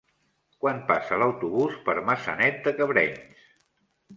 [0.63, 3.45] Quan passa l'autobús per Maçanet de Cabrenys?